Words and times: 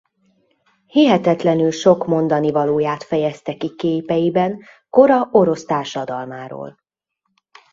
Hihetetlenül 0.87 1.71
sok 1.71 2.05
mondanivalóját 2.07 3.03
fejezte 3.03 3.53
ki 3.57 3.75
képeiben 3.75 4.59
kora 4.89 5.27
orosz 5.31 5.65
társadalmáról. 5.65 6.77